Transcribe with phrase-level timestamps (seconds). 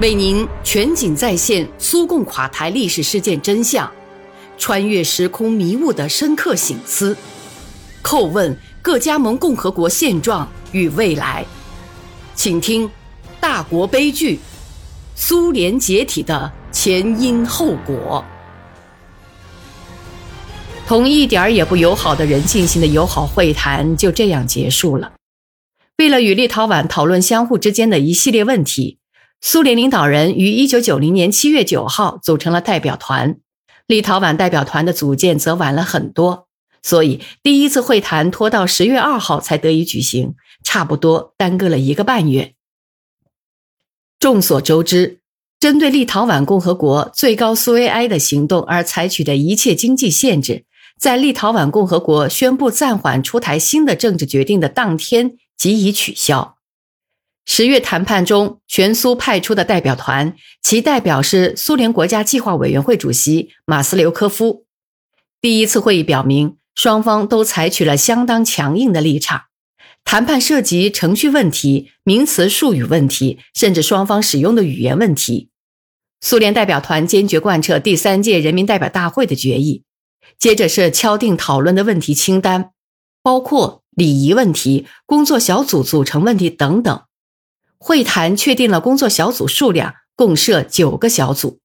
[0.00, 3.88] 为您全景再现苏共垮台历史事件真相，
[4.58, 7.16] 穿越时空迷雾的深刻醒思，
[8.02, 11.46] 叩问各加盟共和国现状与未来。
[12.34, 12.88] 请听
[13.38, 14.40] 《大国悲剧：
[15.14, 18.24] 苏联解体的前因后果》。
[20.88, 25.12] 同一点儿也不友好的人进行的友好会谈就这样结束了。
[25.98, 28.98] 为了与立陶宛讨论相互之间的一系列问题。
[29.46, 33.36] 苏联领导人于一九九零年七月九号组成了代表团，
[33.86, 36.48] 立陶宛代表团的组建则晚了很多，
[36.82, 42.54] 所以第一次会谈拖到十月二号才得以举行，差不多耽搁了一个半月。
[44.18, 45.20] 众所周知，
[45.60, 50.64] 针对立陶宛共和国最高苏维埃的行动而采取的一切经济限制，
[50.98, 56.53] 在立陶宛共和国宣布暂缓出台新的政治决定的当天即已取消。
[57.46, 64.64] 十月谈判中，全苏派出的代表团，其代表是苏联国家计划委员会主席马斯留科夫。
[65.40, 69.42] 第一次会议表明，双方都采取了相当强硬的立场。
[70.04, 75.50] 谈判涉及程序问题、名词术语问题，甚至双方使用的语言问题。
[76.20, 79.82] 苏联代表团坚决贯彻第三届人民代表大会的决议。
[80.38, 82.70] 接着是敲定讨论的问题清单，
[83.22, 87.02] 包括礼仪问题、工作小组组成问题等等。
[87.86, 91.60] 会谈确定了工作小组数量，共设九个小组。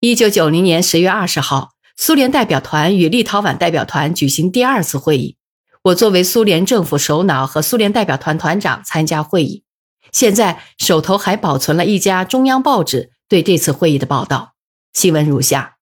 [0.00, 5.36] 一九九零年十月二十号，苏联代表团与立陶宛代表团举行第二次会议。
[5.82, 9.64] 我作为苏联政府首脑和苏联代表团团长参加会议。
[10.12, 14.54] 现在手头还保存了一家中央报纸对这次会议的报道。
[14.94, 15.76] 新闻如下：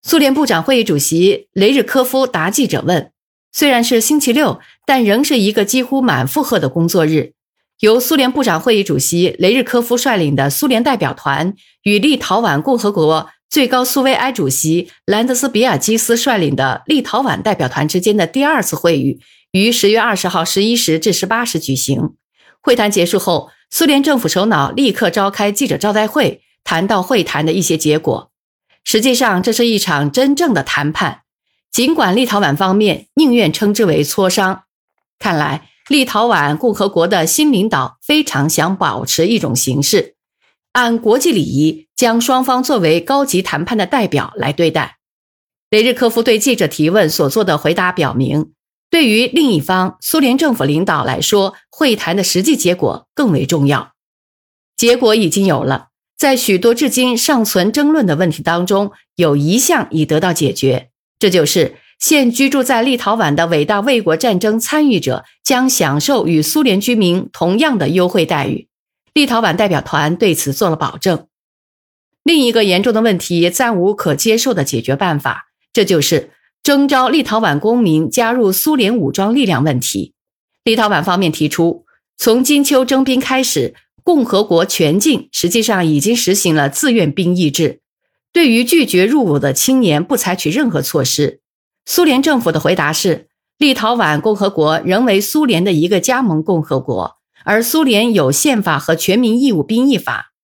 [0.00, 3.12] 苏联部长会议主席雷日科夫答记者问
[3.52, 7.34] ：“虽然是星期六，但仍是一个几乎满负荷的工作日。”
[7.80, 11.54] 由苏联部长会议主席雷日科夫率领的苏联代表团
[11.84, 19.20] 与立陶宛共和国最高苏维埃主席兰德斯比尔基斯率领的立陶宛代表团之间的第二次会议
[19.52, 22.14] 于十月二十号十一时至十八时举行。
[22.60, 28.32] 会谈结束后，苏联政府首脑立刻召开记者招待会，谈到会谈的一些结果。
[28.82, 31.20] 实际上，这是一场真正的谈判，
[31.70, 34.64] 尽管立陶宛方面宁愿称之为磋商。
[35.20, 35.68] 看来。
[35.88, 40.16] 立陶宛共和国的新领导非常想保持一种形式，
[40.72, 44.98] 按国际礼仪将双方作为高级谈判的代表来对待。
[45.70, 48.52] 雷日科夫对记者提问所做的回答表明，
[48.90, 53.92] 对于另一方苏联政府领导来说，会谈的实际结果更为重要。
[54.76, 55.88] 结果已经有了，
[56.18, 61.76] 在许多至今尚存争论的问题当中，有一项已得到解决，这就是。
[61.98, 68.68] 现居住在立陶宛的伟大卫国战争参与者将享受与苏联居民同样的优惠待遇。
[69.12, 71.26] 立陶宛代表团对此做了保证。
[72.22, 76.30] 另一个严重的问题暂无可接受的解决办法，这就是
[76.62, 80.14] 征召立陶宛公民加入苏联武装力量问题。
[80.62, 81.84] 立陶宛方面提出，
[82.16, 87.80] 从金秋征兵开始，共和国全境实际上已经实行了自愿兵役制，
[88.32, 91.40] 对于拒绝入伍的青年不采取任何措施。
[91.90, 100.34] 苏联政府的回答是：立陶宛共和国仍为苏联的一个加盟共和国，而苏联有宪法和全民义务兵役法。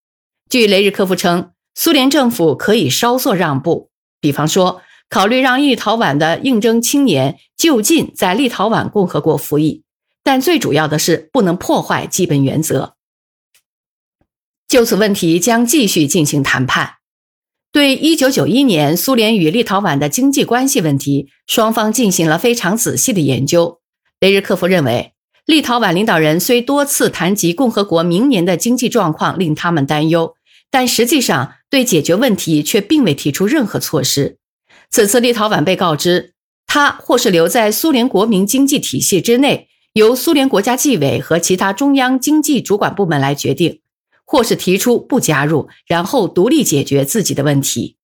[0.49, 3.91] 据雷日科夫称，苏联政府可以稍作让步，
[4.23, 9.83] 比方说考虑让立陶宛的应征青年就近在立陶宛共和国服役，
[10.23, 12.95] 但最主要的是不能破坏基本原则。
[14.67, 16.95] 就此问题将继续进行谈判。
[17.75, 23.81] 对一九九一年苏联与立陶宛的经济关系问题，双方进行了非常仔细的研究。
[24.21, 25.15] 雷日科夫认为，
[25.45, 30.37] 立陶宛领导人虽多次谈及共和国明年的经济状况令他们担忧，
[30.71, 34.39] 但实际上对解决问题却并未提出任何措施。
[34.89, 36.35] 此次立陶宛被告知，
[36.69, 43.81] 他或是留在苏联国民经济体系之内，由苏联国家纪委和其他中央经济主管部门来决定。
[44.25, 47.97] 或是提出不加入，然后独立解决自己的问题。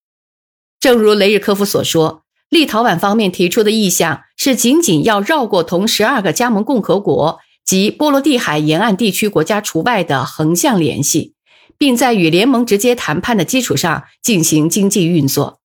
[0.79, 11.35] 正如雷日科夫所说，立陶宛方面提出的意向是仅仅要绕过同十二个加盟共和国及波罗的海沿岸地区国家除外的横向联系，
[11.79, 15.61] 并在与联盟直接谈判的基础上进行经济运作。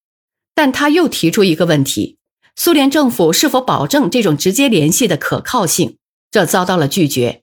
[0.53, 2.17] 但他又提出一个问题：
[2.55, 5.97] 苏联政府是否保证这种直接联系的可靠性？
[6.31, 7.41] 这遭到了拒绝。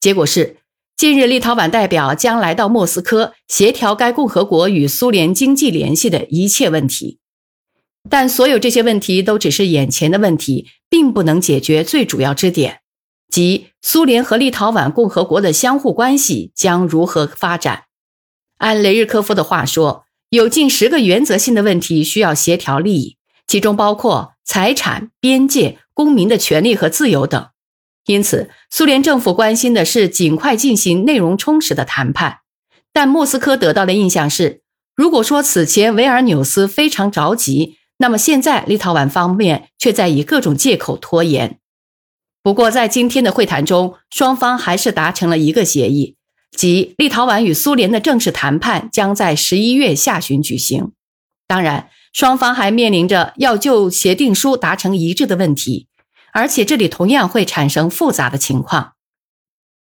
[0.00, 0.58] 结果是。
[0.96, 7.18] 近日，立陶宛代表将来到莫斯科协调该共和国与苏联经济联系的一切问题，
[8.08, 12.80] 但所有这些问题都只是眼前的问题，并不能解决最主要之点，
[13.28, 17.84] 即苏联和立陶宛共和国的相互关系将如何发展。
[18.58, 23.16] 按雷日科夫的话说，有近十个原则性的问题需要协调利益，
[23.48, 27.48] 其中包括财产、边界、公民的权利和自由等。
[28.06, 32.40] 因此，苏联政府关心的是尽快进行内容充实的谈判。
[32.92, 34.60] 但莫斯科得到的印象是，
[34.94, 41.58] 如果说此前维尔纽斯非常着急，那么现在立陶宛方面却在以各种借口拖延。
[42.42, 46.16] 不过，在今天的会谈中，双方还是达成了一个协议，
[46.54, 50.92] 即立陶宛与苏联的正式谈判将在十一月下旬举行。
[51.48, 55.88] 当然，双方还面临着要就协定书达成一致的问题，
[56.34, 58.92] 而且这里同样会产生复杂的情况。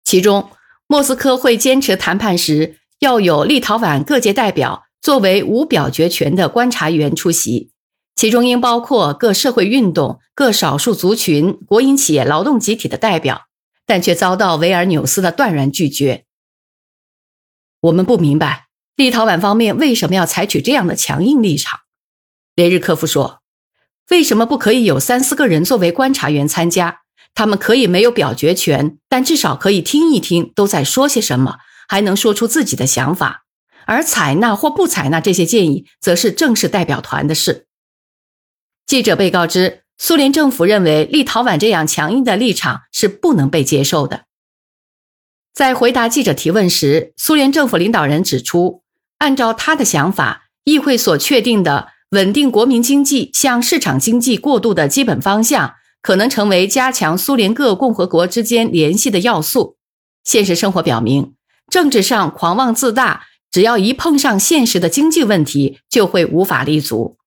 [0.03, 0.49] 其中，
[0.87, 2.79] 莫斯科会坚持谈判时。
[2.99, 7.69] 要有立陶宛各界代表作为无表决权的观察员出席，
[8.15, 13.43] 其中应包括各社会运动、各少数族群、国营企业、劳动集体的代表，
[13.85, 16.25] 但却遭到维尔纽斯的断然拒绝。
[17.81, 18.65] 我们不明白
[18.95, 21.81] 立陶宛方面为什么要采取这样的强硬立场。
[22.55, 23.43] 雷日科夫说
[24.09, 27.01] ：“为什么不可以有三四个人作为观察员参加？
[27.33, 31.57] 他们可以没有表决权，但至少可以听一听都在说些什么。”
[31.89, 33.45] 还能说出自己的想法，
[33.85, 37.67] 而采纳或不采纳这些建议，则是正式代表团的事。
[38.85, 44.25] 记者被告知，苏联政府认为立陶宛这样强硬的立场是不能被接受的。
[45.53, 48.83] 在回答记者提问时，苏联政府领导人指出，
[49.19, 59.77] 按照他的想法，议会所确定的稳定国民经济向市场经济过渡的基本方向，可能成为加强苏联各共和国之间联系的要素。
[60.23, 61.33] 现实生活表明。
[61.69, 67.17] 政治上狂妄自大，只要一碰上现实的经济问题，就会无法立足。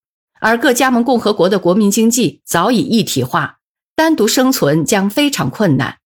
[0.41, 3.59] 而各加盟共和国的国民经济早已一体化，
[3.95, 5.99] 单独生存将非常困难。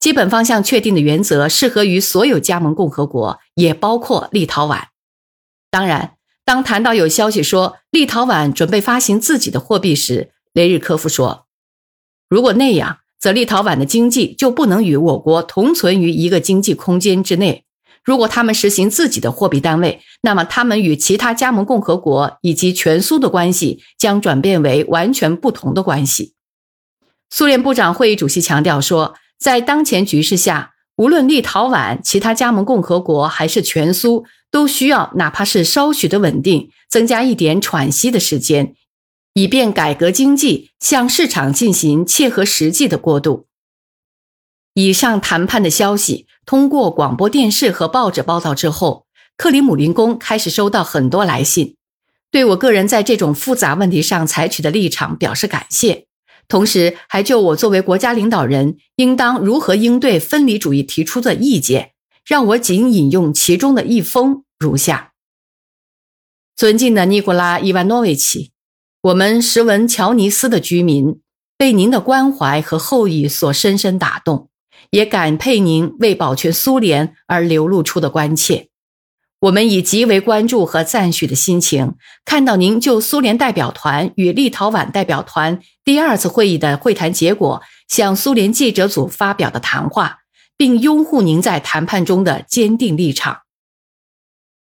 [0.00, 4.84] 基本方向确定的原则适合于所有加盟共和国，也包括立陶宛。
[5.70, 6.14] 当然，
[6.48, 11.44] 当谈到有消息说立陶宛准备发行自己的货币时，雷日科夫说
[12.26, 17.64] ：“如果那样。”则立陶宛的经济就不能与我国同存于一个经济空间之内。
[18.04, 26.34] 如果他们实行自己的货币单位，那么他们与其他加盟共和国以及全苏的关系将转变为完全不同的关系。
[27.28, 38.74] 苏联部长会议主席强调说，在当前局势下，无论立陶宛、其他加盟共和国还是全苏，都需要哪怕是稍许的稳定，增加一点喘息的时间。
[39.34, 43.46] 以便改革经济，向市场进行切合实际的过渡。
[44.74, 49.06] 以上谈判的消息通过广播电视和报纸报道之后，
[49.36, 51.76] 克里姆林宫开始收到很多来信，
[52.30, 56.06] 对我个人在这种复杂问题上采取的立场表示感谢，
[56.48, 61.92] 同时还就我作为国家领导人应当如何应对分离主义提出的意见。
[62.28, 65.12] 让我仅引用其中的一封如下：
[66.54, 68.52] 尊敬的尼古拉·伊万诺维奇。
[69.00, 71.22] 我们什文乔尼斯的居民
[71.56, 74.50] 被您的关怀和厚谊所深深打动，
[74.90, 78.68] 也感佩您为保全苏联而流露出的关切。
[79.40, 81.94] 我们以极为关注和赞许的心情，
[82.26, 90.17] 看到您就苏联代表团与立陶宛代表团第二次会议的会谈结果向苏联记者组发表的谈话，
[90.58, 93.38] 并拥护您在谈判中的坚定立场。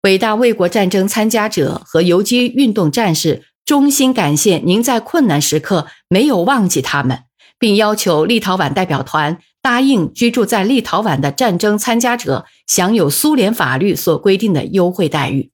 [0.02, 3.46] 伟大卫国战争参加者和游击运动战士。
[3.64, 7.24] 衷心感谢您在困难时刻没有忘记他们，
[7.58, 15.50] 并要求立陶宛代表团答应居住在立陶宛的战争参加者享有苏联法律所规定的优惠待遇。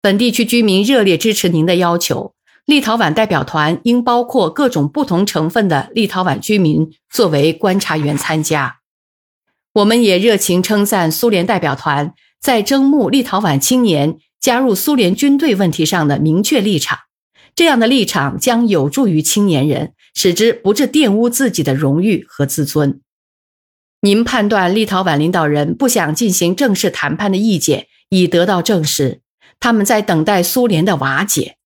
[0.00, 2.34] 本地区居民热烈支持您的要求。
[2.66, 8.80] 立陶宛代表团应包括各种不同成分的立陶宛居民作为观察员参加。
[9.74, 16.98] 我们也热情称赞苏联代表团在征募立陶宛青年加入苏联军队问题上的明确立场。
[17.54, 23.00] 这样的立场将有助于青年人，使之不致玷污自己的荣誉和自尊。
[24.00, 29.20] 您判断立陶宛领导人不想进行正式谈判的意见已得到证实，
[29.60, 31.56] 他们在等待苏联的瓦解。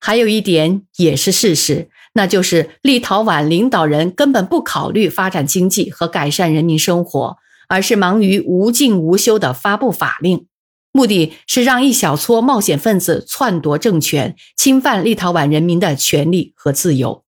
[0.00, 7.36] 还有一点也是事实，那就是立陶宛领导人根本不考虑发展经济和改善人民生活，
[7.68, 10.46] 而是忙于无尽无休地发布法令。
[10.92, 17.22] 目的是让一小撮冒险分子篡夺政权，侵犯立陶宛人民的权利和自由。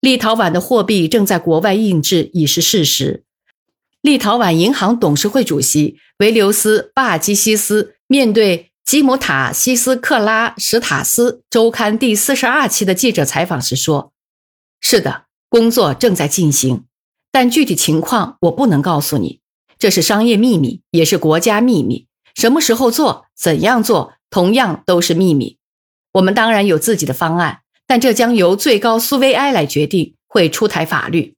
[0.00, 3.22] 立陶宛的货币正在国外印制已是事实。
[4.02, 14.12] 立陶宛银行董事会主席维留斯·巴基西斯面对基姆塔西斯克拉什塔斯周刊第四十二期的记者采访时说
[14.78, 16.84] ：“是的，工作正在进行，
[17.32, 19.40] 但具体情况我不能告诉你，
[19.78, 25.56] 这是商业秘密，也是国家秘密。”什么时候做、怎样做，同样都是秘密。
[26.12, 31.34] 我们当然有自己的方案，但这将由最高苏维埃来决定，会出台法律。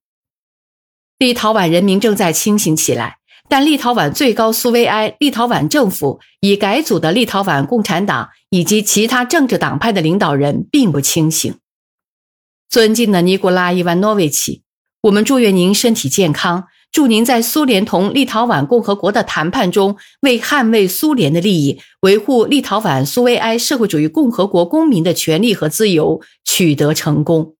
[1.19, 11.55] 立陶宛人民正在清醒起来，但立陶宛最高苏维埃、立陶宛政府、已改组的立陶宛共产党以及其他政治党派的领导人并不清醒。
[12.69, 14.63] 尊敬的尼古拉伊万诺维奇，
[15.03, 27.55] 我们祝愿您身体健康，祝您在苏联同立陶宛共和国的谈判中，为捍卫苏联的利益，维护立陶宛苏维埃社会主义共和国公民的权利和自由取得成功。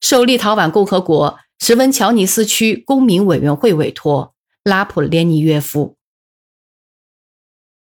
[0.00, 1.38] 受立陶宛共和国。
[1.58, 4.34] 什文乔尼斯区公民委员会委托
[4.66, 5.94] 拉普列尼约夫。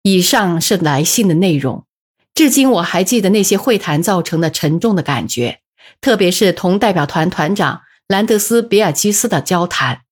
[0.03, 1.85] 以上是来信的内容。
[2.33, 5.63] 至今我还记得那些会谈造成的沉重的感觉，
[6.01, 10.03] 特别是同代表团团长兰德斯比尔基斯的交谈。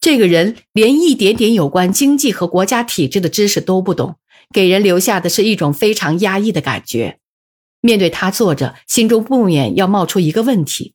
[0.00, 4.16] 这个人连一点点有关经济和国家体制的知识都不懂，
[4.52, 7.20] 给人留下的是一种非常压抑的感觉。
[7.80, 10.94] 面对他坐着，心中不免要冒出一个问题。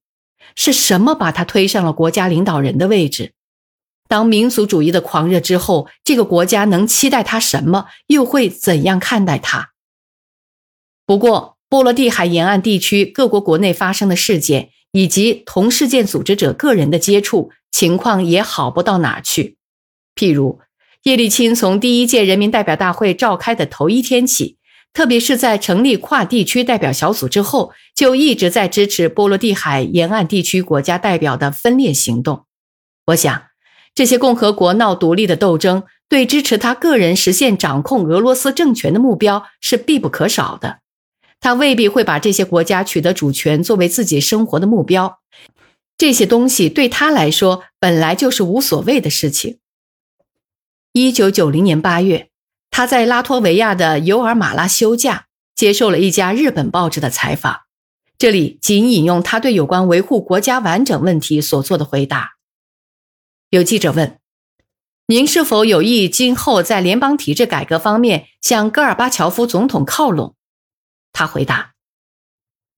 [0.58, 3.32] 是什么把他推上了国家领导人的位置？
[4.08, 7.88] 当民族主义的狂热之后，这个国家能期待他什么？
[8.08, 9.72] 又会怎样看待他？
[11.06, 19.58] 不过，波罗的海沿岸地区各国国内发生的事件，以及同事件组织者个人的接触情况也好不到哪去。
[20.16, 20.60] 譬如，
[21.04, 24.58] 叶利钦从第一届人民代表大会召开的头一天起。
[24.94, 32.46] 特别是在成立跨地区代表小组之后，就一直在支持波罗的海沿岸地区国家代表的分裂行动。
[33.08, 33.44] 我想，
[33.98, 40.82] 这些共和国闹独立的斗争，对支持他个人实现掌控俄罗斯政权的目标是必不可少的。
[41.40, 45.18] 他未必会把这些国家取得主权作为自己生活的目标，
[45.98, 49.58] 这些东西对他来说本来就是无所谓的事情。
[50.94, 52.30] 一九九零年八月。
[52.70, 55.26] 他在拉脱维亚的尤尔马拉休假，
[55.56, 57.62] 接受了一家日本报纸的采访。
[58.20, 62.37] 这里仅引用他对有关维护国家完整问题所做的回答。
[63.50, 64.20] 有记者问
[65.08, 70.36] ：“您是否有意今后在联邦体制改革方面向戈尔巴乔夫总统靠拢？”
[71.14, 71.72] 他回答：“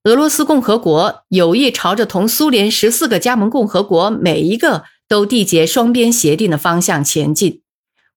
[0.06, 7.64] 俄罗斯共和国有意朝着同苏联十四个加盟共和国每一个都缔结双边协定的方向前进。”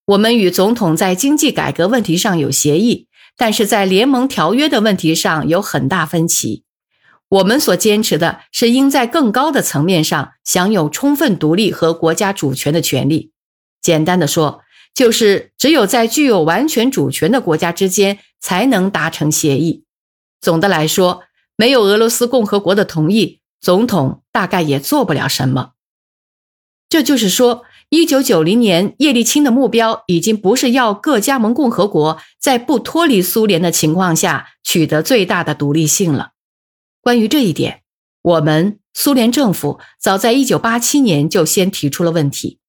[0.04, 3.06] 我们与总统在经济改革问题上有协议，
[3.37, 6.64] 但是在联盟条约的问题上有很大分歧。
[7.32, 13.32] 我们所坚持的是应在更高的层面上享有充分独立和国家主权的权利。
[13.80, 14.60] 简单的说，
[14.94, 19.84] 就是只有在具有完全主权的国家之间才能达成协议。
[20.42, 21.22] 总的来说，
[21.56, 25.70] 没有俄罗斯共和国的同意，总统大概也做不了什么。
[26.88, 27.64] 这就是说。
[27.88, 36.30] 一九九零年，叶利钦的目标已经不是要各加盟共和国在不脱离苏联的情况下取得最大的独立性了。
[37.02, 37.82] 关于这一点，
[38.23, 42.61] 我们苏联政府早在一九八七年就先提出了问题。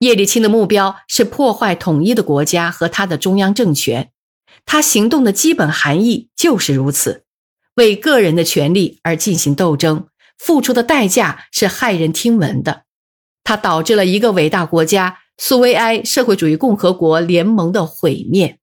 [0.00, 4.10] 叶利钦的目标是破坏统一的国家和他的中央政权，
[4.66, 7.24] 他行动的基本含义就是如此：
[7.76, 12.82] 为个人的权利而进行斗争，付出的代价是骇人听闻的。
[13.44, 18.59] 他导致了一个伟大国家——苏维埃社会主义共和国联盟的毁灭。